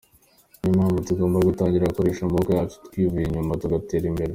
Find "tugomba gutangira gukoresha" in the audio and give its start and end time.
1.07-2.21